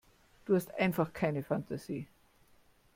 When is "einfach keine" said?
0.79-1.43